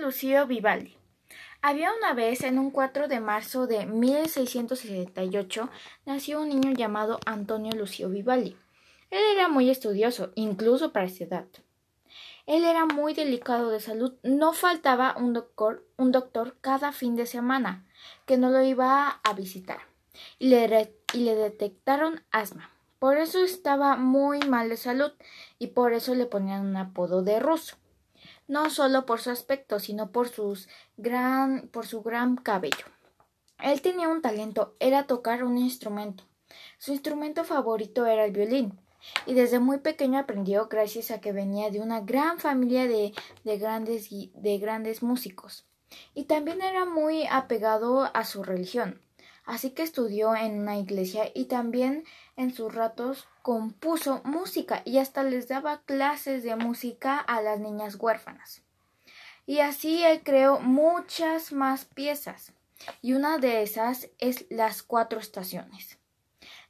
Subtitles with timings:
[0.00, 0.96] Lucio Vivaldi.
[1.60, 5.68] Había una vez, en un 4 de marzo de 1668,
[6.06, 8.56] nació un niño llamado Antonio Lucio Vivaldi.
[9.10, 11.46] Él era muy estudioso, incluso para esa edad.
[12.46, 14.14] Él era muy delicado de salud.
[14.22, 17.84] No faltaba un doctor, un doctor cada fin de semana
[18.24, 19.80] que no lo iba a visitar.
[20.38, 22.70] Y le, y le detectaron asma.
[23.00, 25.10] Por eso estaba muy mal de salud
[25.58, 27.76] y por eso le ponían un apodo de ruso
[28.48, 32.86] no solo por su aspecto, sino por, sus gran, por su gran cabello.
[33.60, 36.24] Él tenía un talento, era tocar un instrumento.
[36.78, 38.80] Su instrumento favorito era el violín,
[39.26, 43.12] y desde muy pequeño aprendió gracias a que venía de una gran familia de,
[43.44, 45.66] de, grandes, de grandes músicos.
[46.14, 49.00] Y también era muy apegado a su religión
[49.48, 52.04] así que estudió en una iglesia y también
[52.36, 57.96] en sus ratos compuso música y hasta les daba clases de música a las niñas
[57.98, 58.62] huérfanas.
[59.46, 62.52] Y así él creó muchas más piezas,
[63.00, 65.97] y una de esas es Las cuatro estaciones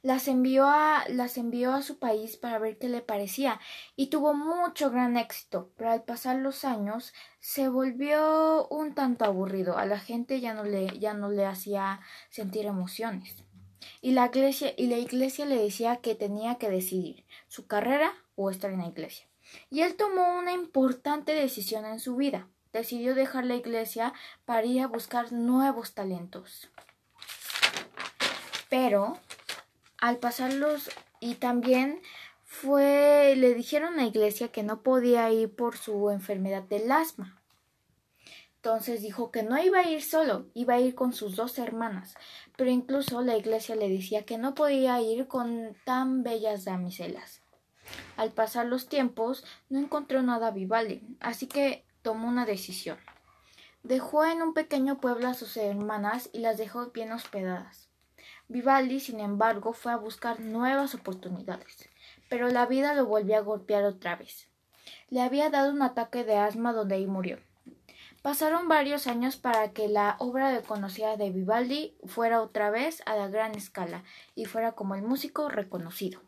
[0.01, 3.59] las envió a, las envió a su país para ver qué le parecía
[3.95, 9.77] y tuvo mucho gran éxito, pero al pasar los años se volvió un tanto aburrido.
[9.77, 13.35] A la gente ya no le, ya no le hacía sentir emociones.
[14.01, 18.49] Y la iglesia, y la iglesia le decía que tenía que decidir su carrera o
[18.49, 19.27] estar en la iglesia.
[19.69, 22.47] Y él tomó una importante decisión en su vida.
[22.71, 24.13] Decidió dejar la iglesia
[24.45, 26.69] para ir a buscar nuevos talentos.
[28.69, 29.17] Pero
[30.01, 32.01] al pasarlos y también
[32.43, 37.39] fue le dijeron a la iglesia que no podía ir por su enfermedad del asma.
[38.55, 42.15] Entonces dijo que no iba a ir solo, iba a ir con sus dos hermanas,
[42.57, 47.41] pero incluso la iglesia le decía que no podía ir con tan bellas damiselas.
[48.17, 50.83] Al pasar los tiempos no encontró nada a
[51.21, 52.97] así que tomó una decisión.
[53.83, 57.88] Dejó en un pequeño pueblo a sus hermanas y las dejó bien hospedadas.
[58.51, 61.87] Vivaldi, sin embargo, fue a buscar nuevas oportunidades,
[62.29, 64.47] pero la vida lo volvió a golpear otra vez.
[65.11, 67.37] Le había dado un ataque de asma donde ahí murió.
[68.23, 73.27] Pasaron varios años para que la obra conocida de Vivaldi fuera otra vez a la
[73.27, 76.19] gran escala y fuera como el músico reconocido.